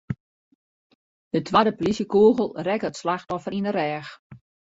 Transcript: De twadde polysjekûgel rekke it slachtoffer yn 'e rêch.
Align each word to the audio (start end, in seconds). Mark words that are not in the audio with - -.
De 1.35 1.39
twadde 1.47 1.71
polysjekûgel 1.77 2.49
rekke 2.67 2.87
it 2.89 2.99
slachtoffer 3.01 3.55
yn 3.57 3.67
'e 3.69 3.73
rêch. 3.73 4.09